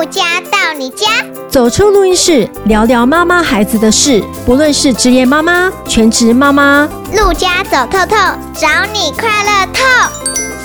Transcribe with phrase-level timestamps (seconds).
[0.00, 1.08] 陆家到你家，
[1.46, 4.24] 走出录音室，聊聊妈妈孩子的事。
[4.46, 8.16] 不论是职业妈妈、全职妈妈，陆家走透透，
[8.54, 9.84] 找你快乐透。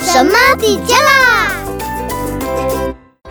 [0.10, 1.52] 什么底家啦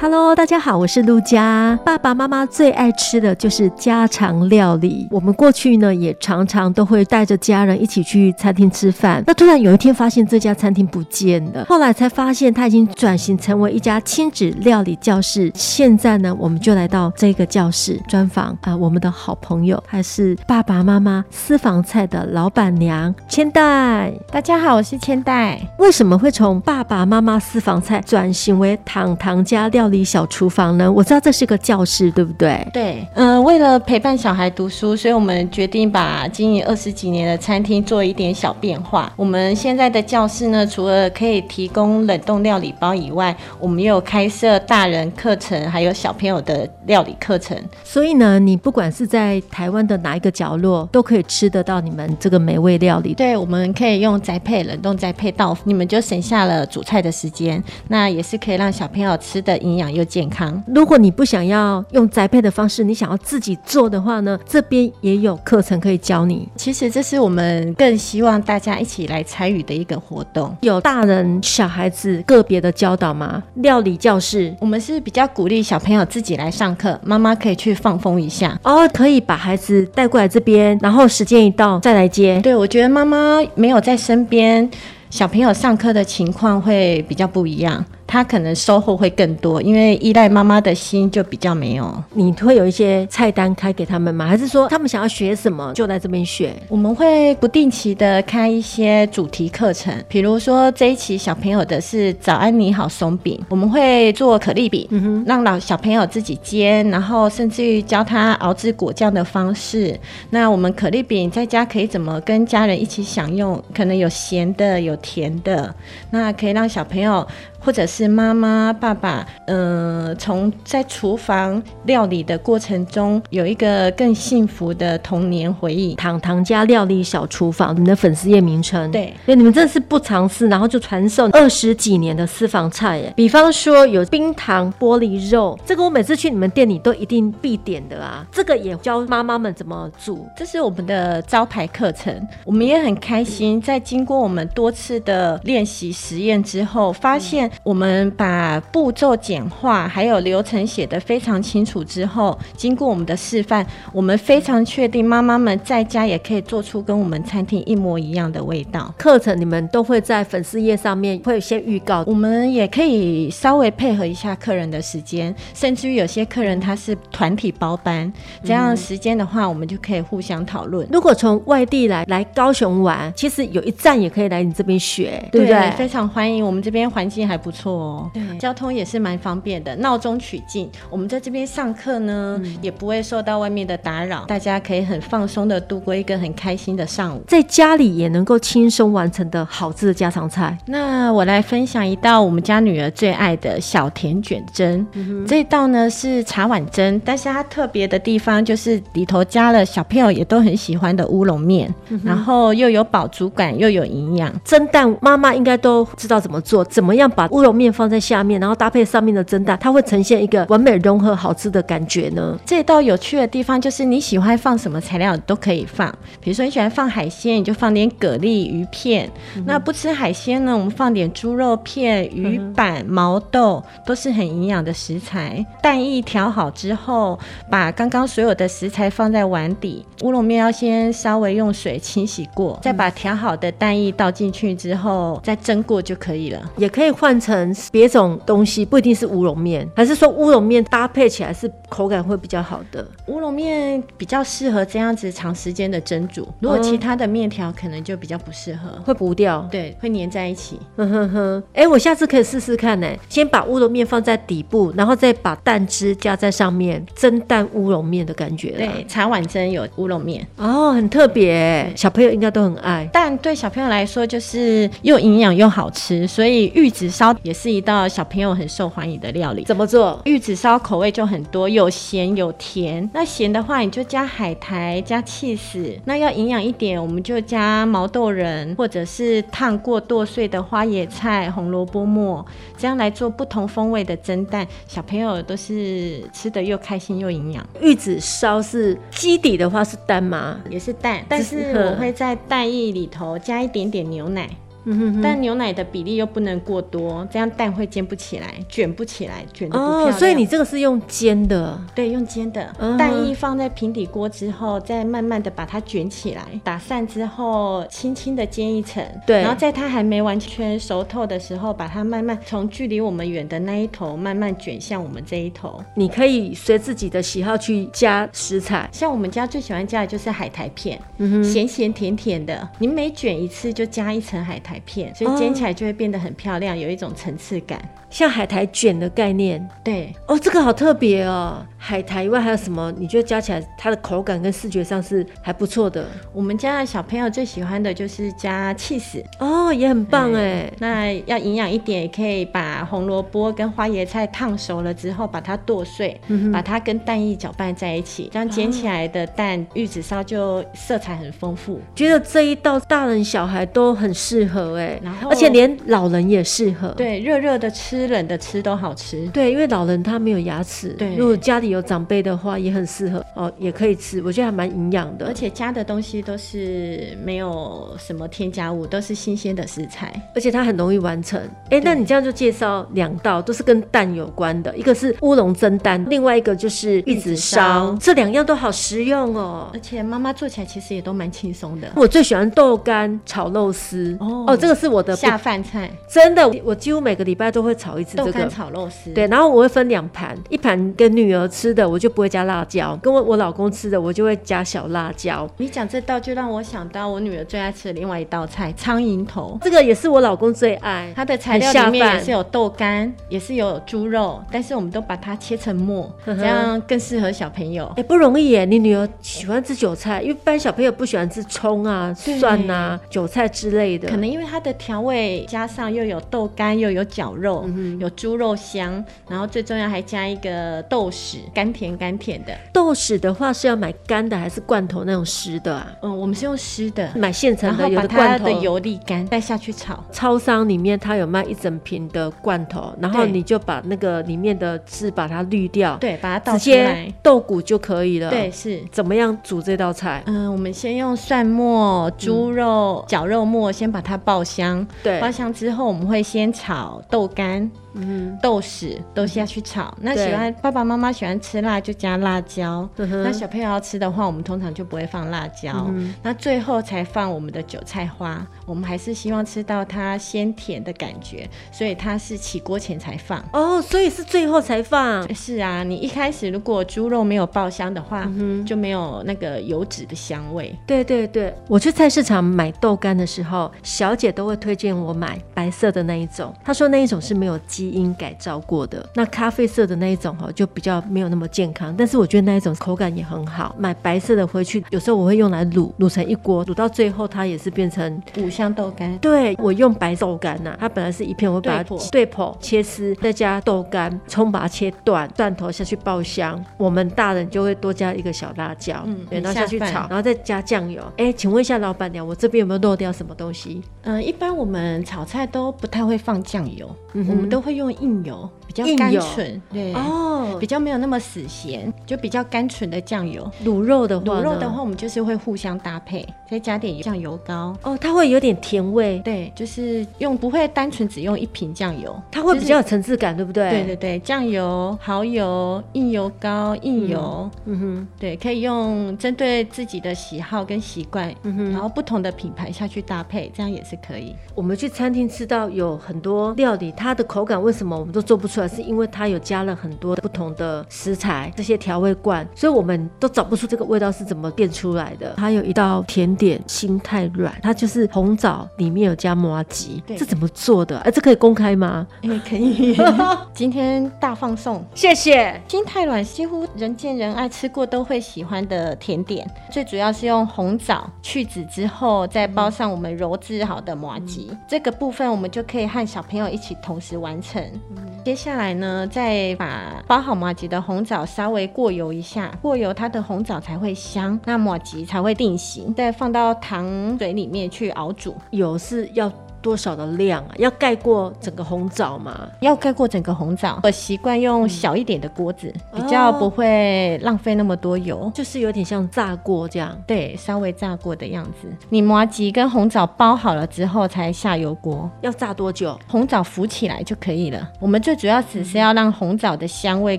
[0.04, 1.78] ？Hello，大家好，我是陆佳。
[1.82, 5.08] 爸爸妈妈最爱吃的就是家常料理。
[5.10, 9.24] 我们过去呢，也常常都会带着家人一起去餐厅吃饭。
[9.26, 15.50] 那突然有一天发现这家餐厅不见了，后来才发现它已经转型成为一家亲子料理教室。
[15.54, 24.12] 现在呢，我们就来到这个教室专访啊、呃，我们的好朋友，还是爸爸妈妈私房菜的老板娘千代。
[24.30, 25.58] 大家好，我是千代。
[25.78, 29.93] 为什么会从爸爸妈妈私房菜转型为糖糖家料理？
[30.02, 30.90] 小厨房呢？
[30.90, 32.66] 我知道这是个教室，对不对？
[32.72, 39.12] 对，嗯、呃，为了陪伴小孩读书，所以我们决定把经营二十几年的餐厅做一点小变化。
[39.16, 47.56] 我们现在的教室呢，除了可以提供冷冻料理包以外，我们也有开设大人课程，还有小朋友的料理课程。
[47.82, 53.12] 所以呢，你不管是在台湾的哪一个角落，都可以吃得到你们这个美味料理。
[53.12, 57.62] 对，我们可以用宅配冷冻宅配到，你们就省下了煮菜的时间。
[57.88, 60.62] 那也是可以让小朋友吃的营养又健康。
[60.66, 66.48] 如果你不想要用宅配的方式，你想要自己做的话呢，这边也有课程可以教你。
[66.56, 70.56] 其实这是我们更希望大家一起来参与的一个活动。
[70.60, 73.42] 有大人小孩子个别的教导吗？
[73.56, 78.58] 料理教室，我们是比较鼓励小朋友自己来上课，妈妈可以去放风一下。
[78.62, 82.40] 哦，可以把孩子带过来这边，然后时间一到再来接。
[82.40, 84.68] 对，我觉得妈妈没有在身边，
[85.10, 87.84] 小朋友上课的情况会比较不一样。
[88.06, 91.92] 他可能收获会更多，因为依赖妈妈的心就比较没有。
[92.12, 94.26] 你会有一些菜单开给他们吗？
[94.26, 96.54] 还是说他们想要学什么就在这边学？
[96.68, 109.98] 我们会不定期的开一些主题课程，比如说这一期小朋友的是早安你好松饼，我们会做可丽饼，嗯哼，让老小朋友自己煎，然后甚至于教他熬制果酱的方式。
[110.30, 113.62] 那我们可丽饼在家可以怎么跟家人一起享用？
[113.74, 115.74] 可能有咸的，有甜的，
[116.10, 117.26] 那可以让小朋友。
[117.64, 125.94] 或者是妈妈、爸爸，嗯、呃，从在厨房料理的过程中，有一个更幸福的童年回忆。
[125.94, 128.90] 糖糖家料理小厨房，你们的粉丝页名称。
[128.90, 133.12] 对，所以你们真的是不尝试，然后就传授二十几年的私房菜耶。
[133.16, 138.26] 比方说有冰糖玻璃肉，这个我每次去你们店里都一定必点的啊。
[138.30, 142.14] 这个也教妈妈们怎么煮，这是我们的招牌课程。
[142.44, 147.50] 我们也很开心，在经过我们多次的练习实验之后，发现。
[147.62, 158.92] 我们把步骤简化，还有流程写得非常清楚之后，经过我们的示范，我们非常确定妈妈们在家也可以做出跟我们餐厅一模一样的味道。
[158.98, 170.86] 课程你们都会在粉丝页上面会有些预告，我们也可以稍微配合一下客人的时间，甚至于有些客人他是团体包班，这样时间的话，我们就可以互相讨论。
[170.90, 175.54] 如果从外地来来高雄玩，其实有一站也可以来你这边学，对不对？
[175.54, 180.70] 对，非常欢迎，我们这边环境还不错哦，对，交通也是蛮方便的，闹中取静。
[180.88, 190.56] 我们在这边上课呢，嗯，也不会受到外面的打扰，大家可以很放松的度过一个很开心的上午，在家里也能够轻松完成的好吃的家常菜。
[190.64, 204.32] 那我来分享一道我们家女儿最爱的小甜卷蒸，嗯，这一道呢是茶碗蒸，但是它特别的地方就是里头加了小朋友也都很喜欢的乌龙面，嗯，然后又有饱足感又有营养。
[204.44, 212.38] 蒸蛋妈妈应该都知道怎么做，怎么样把乌龙面放在下面，然后搭配上面的蒸蛋，它会呈现一个完美融合、好吃的感觉呢。
[212.46, 219.10] 这道有趣的地方就是你喜欢放什么材料都可以放，比如说你喜欢放海鲜，你就放点蛤蜊、鱼片。
[219.36, 225.44] 嗯、那不吃海鲜呢，我们放点猪肉片、鱼板、嗯、毛豆，都是很营养的食材。
[225.60, 227.18] 蛋液调好之后，
[227.50, 236.40] 把刚刚所有的食材放在碗底，乌龙面要先稍微用水清洗过，再把调好的蛋液倒进去之后，再蒸过就可以了。
[236.56, 242.86] 也可以换成别种东西，不一定是乌龙面，还是说乌龙面搭配起来是口感会比较好的？
[243.06, 250.58] 乌龙面比较适合这样子长时间的蒸煮，如果其他的面条可能就比较不适合，会糊掉，对，会粘在一起。
[250.76, 258.50] 嗯哼哼，哎、欸，我下次可以试试看呢，先把乌龙面放在底部，然后再把蛋汁加在上面，蒸蛋乌龙面的感觉。
[258.52, 262.88] 对，茶碗蒸有乌龙面哦，很特别，小朋友应该都很爱。
[262.92, 267.03] 但对小朋友来说就是又营养又好吃，所以阈值上。
[267.04, 269.44] 烧也是一道小朋友很受欢迎的料理。
[269.44, 270.00] 怎么做？
[270.06, 272.88] 玉子烧口味就很多，有咸有甜。
[272.94, 275.76] 那咸的话，你就加海苔，加起司。
[275.84, 282.24] 那要营养一点，我们就加毛豆仁，或者是烫过剁碎的花椰菜、红萝卜末，
[282.56, 284.46] 这样来做不同风味的蒸蛋。
[284.66, 287.46] 小朋友都是吃的又开心又营养。
[287.60, 290.40] 玉子烧是基底的话是蛋吗？
[290.48, 294.26] 也是蛋，但是我会在蛋液里头加一点点牛奶。
[294.64, 299.90] 嗯哼哼，但牛奶的比例又不能过多，这样蛋会煎不起来，卷不起来，卷的不漂亮。
[299.90, 301.60] 哦，所以你这个是用煎的？
[301.74, 302.54] 对，用煎的。
[302.58, 308.82] 嗯、蛋液放在平底锅之后，再慢慢的把它卷起来，打散之后，轻轻的煎一层。
[309.06, 309.20] 对。
[309.20, 315.62] 然后在它还没完全熟透的时候，把它慢慢从距离我们远的那一头慢慢卷向我们这一头。
[315.74, 322.48] 你可以随自己的喜好去加食材，像我们家最喜欢加的就是海苔片，嗯哼，咸咸甜甜的。
[322.58, 324.53] 你每卷一次就加一层海苔。
[324.54, 327.60] 海片，所以煎起来就会变得很漂亮，有一种层次感，
[327.90, 329.44] 像海苔卷的概念。
[329.64, 331.44] 对，哦，这个好特别哦。
[331.58, 332.72] 海苔以外还有什么？
[332.76, 335.88] 你觉得加起来它的口感跟视觉上是还不错的？
[336.12, 340.48] 我们家的小朋友最喜欢的就是加起司哦，也很棒哎。
[340.58, 351.58] 那要营养一点，也可以把红萝卜跟花椰菜烫熟了之后，把它剁碎，嗯、把它跟蛋液搅拌在一起，这样煎起来的蛋、哦、玉子烧就色彩很丰富。
[351.74, 354.43] 觉得这一道大人小孩都很适合。
[354.52, 356.68] 哎，然后而且连老人也适合。
[356.76, 359.06] 对，热热的吃，冷的吃都好吃。
[359.08, 360.68] 对，因为老人他没有牙齿。
[360.78, 364.02] 对，如果家里有长辈的话，也很适合哦，也可以吃。
[364.02, 371.20] 我觉得还蛮营养的，而且加的东西都是没有什么添加物，都是新鲜的食材，而且它很容易完成。
[371.50, 377.76] 哎，那你这样就介绍两道，都是跟蛋有关的，一个是乌龙蒸蛋，另外一个就是玉子烧。
[377.80, 381.68] 这两样都好实用哦，而且妈妈做起来其实也都蛮轻松的。
[381.76, 384.24] 我最喜欢豆干炒肉丝哦。
[384.34, 388.90] 哦，这个是我的下饭菜，真的，我几乎每个礼拜都会炒一次这个豆干炒肉丝。
[388.92, 395.28] 对，然后我会分两盘，一盘跟女儿吃的，我就不会加辣椒；跟我我老公吃的，我就会加小辣椒。
[395.36, 400.92] 你讲这道就让我想到我女儿最爱吃的另外一道菜——苍蝇头，这个也是我老公最爱。
[400.96, 407.72] 它的材料里面也是有豆干，也是有猪肉，但是我们都把它切成末，这样更适合小朋友。
[407.76, 408.44] 哎，不容易耶！
[408.44, 414.23] 你女儿喜欢吃韭菜，一般小朋友不喜欢吃葱啊、蒜啊、韭菜之类的，可能因为。
[414.24, 422.32] 它的调味加上又有豆干又有绞肉，嗯、有猪肉香，然后最重要还加一个豆豉，甘甜甘甜的。
[422.52, 425.72] 豆豉的话是要买干的还是罐头那种湿的啊？
[425.82, 429.82] 嗯，我们是用湿的，买现成的，有的罐头的油沥干带下去炒。
[429.92, 438.10] 超商里面它有卖一整瓶的罐头，然后你就把那个里面的汁把它滤掉，对，把它倒出来，豆鼓就可以了。
[438.10, 438.62] 对，是。
[438.70, 440.02] 怎么样煮这道菜？
[440.06, 447.50] 嗯，我们先用蒜末、猪肉、绞、嗯、肉末先把它爆香，对，爆香之后，我们会先炒豆干。
[447.74, 449.72] 嗯，豆豉都下去炒。
[449.80, 452.68] 那喜欢爸爸妈妈喜欢吃辣就加辣椒。
[452.76, 455.70] 那小朋友要吃的话，我们通常就不会放辣椒。
[456.02, 458.24] 那最后才放我们的韭菜花。
[458.46, 463.22] 我们还是希望吃到它鲜甜的感觉，所以它是起锅前才放。
[463.32, 465.12] 哦，所以是最后才放。
[465.14, 468.08] 是啊，你一开始如果猪肉没有爆香的话，
[468.46, 470.54] 就没有那个油脂的香味。
[470.66, 476.32] 对对对，我去菜市场买豆干的时候，小姐都会推荐我买白色的那一种。
[476.44, 477.63] 她说那一种是没有鸡。
[477.64, 481.74] 基因改造过的那咖啡色的那一种哈，就比较没有那么健康。
[481.78, 483.56] 但是我觉得那一种口感也很好。
[483.58, 488.98] 买白色的回去，有时候我会用来卤，卤成一锅，卤到最后它也是变成五香豆干。
[488.98, 496.44] 对，我用白豆干呐，它本来是一片，我会把它对剖切丝，再加豆干、葱，把它切断，蒜头下去爆香。
[496.58, 500.82] 我们大人就会多加一个小辣椒，嗯，然后下去炒，然后再加酱油。
[500.98, 503.62] 哎，请问一下老板娘，我这边有没有漏掉什么东西？
[503.84, 507.53] 嗯、呃，一般我们炒菜都不太会放酱油，嗯，我们都会。
[507.54, 513.30] 用硬油比较甘醇，对哦，比较没有那么死咸，就比较甘醇的酱油。
[513.44, 518.98] 卤肉的话，卤肉的话，我们就是会互相搭配，再加点酱油膏哦，它会有点甜味。
[519.04, 523.50] 对，就是用不会单纯只用一瓶酱油，它会比较有层次感，对不对？
[523.50, 534.14] 对对对，酱油、蚝油、硬油膏、硬油，嗯哼，对，可以用针对自己的喜好跟习惯，嗯哼，然后不同的品牌下去搭配，这样也是可以。
[534.34, 537.34] 我们去餐厅吃到有很多料理，它的口感。
[537.44, 538.48] 为什么我们都做不出来？
[538.48, 545.14] 是因为它有加了很多不同的食材，这些调味罐，所以我们都找不出这个味道是怎么变出来的。
[545.18, 550.78] 还有一道甜点心太软，它就是红枣里面有加麻吉，这怎么做的？
[550.80, 551.86] 哎，这可以公开吗？
[552.02, 552.76] 哎，可以。
[553.34, 555.40] 今天大放送，谢谢。
[555.46, 567.33] 心太软几乎人见人爱，吃过都会喜欢的甜点，最主要是用红枣去籽之后，再包上我们揉制好的麻吉，嗯、这个部分我们就可以和小朋友一起同时完成。
[567.40, 578.14] 嗯、接下来呢，再把包好马吉的红枣稍微过油一下，过油它的红枣才会香，那马吉才会定型，再放到糖水里面去熬煮。
[578.30, 579.10] 油是要。
[579.44, 580.30] 多少的量啊？
[580.38, 582.26] 要盖过整个红枣吗？
[582.40, 583.60] 要盖过整个红枣。
[583.62, 589.76] 我习惯用小一点的锅子，嗯、比较不会浪费那么多油，哦、就是有点像炸锅这样。
[589.86, 591.48] 对，稍微炸过的样子。
[591.68, 594.90] 你麻吉跟红枣包好了之后，才下油锅。
[595.02, 595.78] 要炸多久？
[595.86, 597.46] 红枣浮起来就可以了。
[597.60, 599.98] 我们最主要只是要让红枣的香味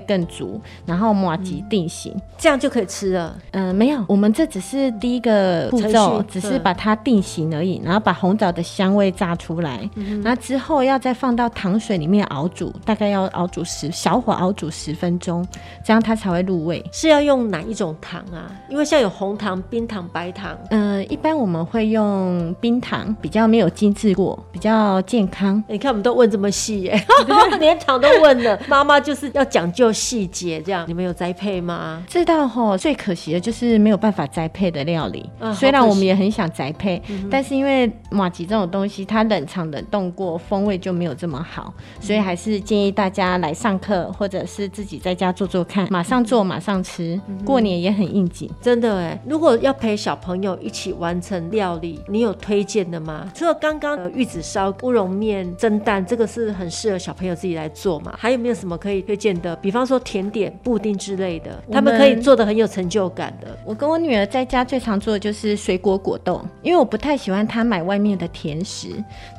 [0.00, 3.36] 更足，然后麻吉定型，嗯、这样就可以吃了。
[3.52, 9.88] 嗯、呃，没有，我们这只是第一个步骤，只是把它定型而已，然后把红枣的香味炸出来，
[10.22, 15.46] 那、嗯、之后要再放到糖水里面熬煮，大概要熬煮十小火熬煮十分钟，
[15.84, 16.84] 这样它才会入味。
[16.92, 18.50] 是要用哪一种糖啊？
[18.68, 25.62] 因为像有红糖、冰糖、白糖，嗯、呃，一般我们会用冰糖，比较没有精致过，比较健康。
[25.68, 27.06] 你看我们都问这么细耶，
[27.60, 28.58] 连糖都问了。
[28.68, 32.02] 妈妈就是要讲究细节，这样你们有栽培吗？
[32.08, 35.28] 这道吼最可惜的就是没有办法栽培的料理。
[35.40, 39.66] 嗯、虽然我们也很想栽培，嗯、但是因为马吉这种东西，它冷藏。
[39.66, 47.20] 冷冻过，风味就没有这么好，所以还是建议大家来上课，或者是自己在家做做看，马上做马上吃。
[47.44, 49.20] 过年也很应景，真的哎。
[49.28, 53.28] 如果要陪小朋友一起完成料理，你有推荐的吗？
[53.34, 58.14] 除了刚刚的玉子烧、乌龙面、蒸蛋，这个是很适合小朋友自己来做嘛？
[58.16, 59.56] 还有没有什么可以推荐的？
[59.56, 63.58] 比方说甜点、布丁之类的，他们可以做的很有成就感的。
[63.64, 68.90] 我跟我女儿在家最常做的就是水果果冻，因为我不太喜欢她买外面的甜食。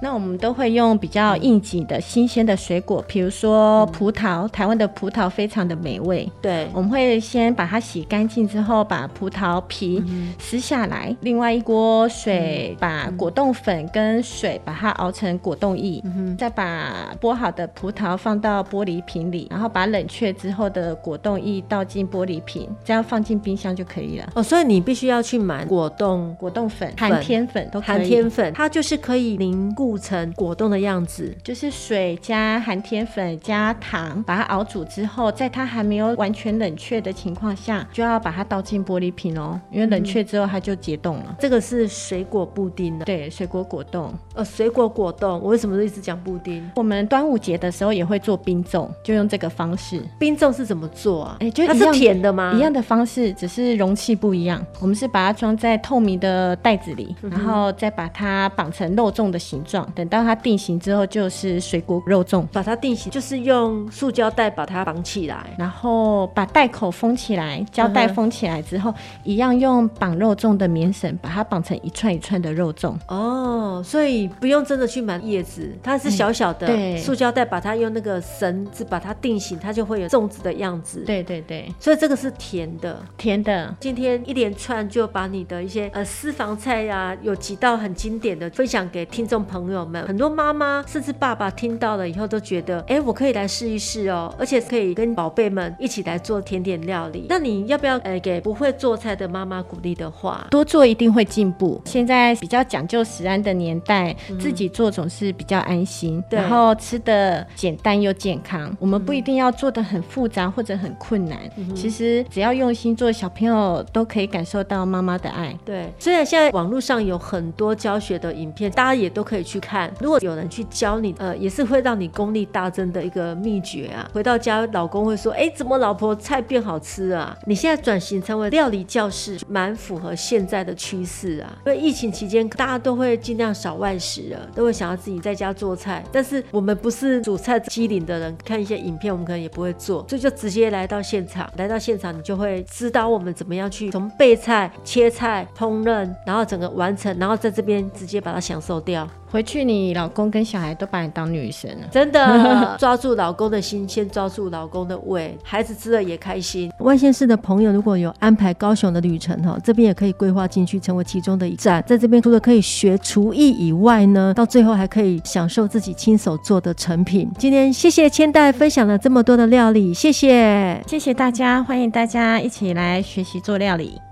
[0.01, 6.29] 那我们都会用比较应景的新鲜的水果，比如说葡萄，台湾的葡萄非常的美味。
[6.41, 10.03] 对，我们会先把它洗干净之后，把葡萄皮
[10.37, 16.03] 撕下来，另外一锅水把果冻粉跟水把它熬成果冻液，
[16.37, 24.29] 再把剥好的葡萄放到玻璃瓶里，然后把冷却之后的果冻液倒进玻璃瓶，这样放进冰箱就可以了。
[24.35, 27.87] 哦，所以你必须要去买果冻、果冻粉、含天粉都可以。
[27.87, 30.57] 寒天粉，它就是可以凝固成果。
[30.57, 41.25] 冻的样子就是水加寒天粉加糖，把它熬煮之后，在它还没有完全冷却的情况下，就要把它倒进玻璃瓶哦，因为冷却之后它就结冻了。
[41.27, 44.11] 嗯、这个是水果布丁的，对，水果果冻。
[44.33, 46.67] 呃，水果果冻，我为什么都一直讲布丁？
[46.75, 50.01] 我们端午节的时候也会做冰粽，就用这个方式。
[50.17, 51.37] 冰粽是怎么做啊？
[51.39, 52.53] 哎、它是甜的吗？
[52.55, 54.65] 一样的方式，只是容器不一样。
[54.81, 60.35] 我们是把它装在透明的袋子里，然后再把它绑成肉粽的形状，等到它。
[60.47, 72.95] 定型之后就是水果肉粽，把它定型就是用塑胶袋把它绑起来，然后把袋口封起来，胶带封起来之后，一样用绑肉粽的棉绳把它绑成一串一串的肉粽。
[73.07, 81.03] 哦，所以不用真的去买叶子，它是小小的，对，塑胶袋把它用那个绳子把它定型，它就会有粽子的样子。
[81.05, 83.75] 对对对，所以这个是甜的，甜的。
[83.79, 90.27] 今天一连串就把你的一些呃私房菜呀、啊，有几道很经典的分享给听众朋友们，很多。
[90.37, 97.25] 妈妈甚至爸爸听到了以后都觉得，哎，我可以来试一试哦，而且可以跟宝贝们一起来做甜点料理。
[97.27, 100.45] 那你要不要，呃，给不会做菜的妈妈鼓励的话？
[100.51, 101.81] 多做一定会进步。
[101.85, 108.71] 现在比较讲究食安的年代，嗯、自己做总是比较安心，对然后吃的简单又健康。
[108.79, 115.57] 我们不一定要做的很复杂或者很困难，嗯、其实只要用心做，小朋友都可以感受到妈妈的爱。
[115.65, 119.91] 对，虽然现在网络上有很多教学的影片，大家也都可以去看。
[119.99, 124.09] 如果有人去教你，呃，也是会让你功力大增的一个秘诀啊。
[124.13, 131.57] 回到家，老公会说：“哎，怎么老婆菜变好吃啊？”你现在转型成为料理教室，蛮符合现在的趋势啊。
[131.65, 136.01] 因为疫情期间，大家都会尽量少外食了，都会想要自己在家做菜。
[136.11, 141.51] 但是我们不是煮菜机灵的人，看一些影片，我们可能也不会做，所以就直接来到现场。
[141.57, 149.07] 来到现场，你就会指导我们怎么样去从备菜、切菜、烹饪，然后整个完成，然后在这边直接把它享受掉。
[149.29, 156.71] 回去你老公跟小孩都把你当女神了，真的 抓住老公的心，先抓住老公的胃，孩子吃了也开心。
[156.79, 161.83] 外县市的朋友如果有安排高雄的旅程哈，这边也可以规划进去，成为其中的一站。
[161.85, 167.29] 在这边除了可以学厨艺以外呢，到最后还可以享受自己亲手做的成品。
[167.37, 174.06] 今天谢谢千代分享了这么多的料理，谢谢，谢谢大家，欢迎大家一起来学习做料理。